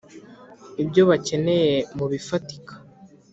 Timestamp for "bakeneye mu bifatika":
1.09-2.73